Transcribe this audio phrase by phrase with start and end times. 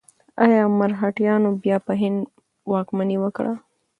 [0.45, 2.19] ایا مرهټیانو بیا په هند
[2.71, 3.53] واکمني وکړه؟